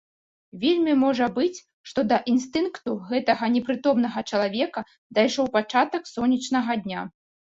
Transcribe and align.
Вельмі 0.61 0.93
можа 1.01 1.25
быць, 1.35 1.61
што 1.89 1.99
да 2.11 2.17
інстынкту 2.31 2.95
гэтага 3.11 3.45
непрытомнага 3.57 4.19
чалавека 4.31 4.85
дайшоў 5.17 5.45
пачатак 5.59 6.03
сонечнага 6.15 6.71
дня. 6.87 7.01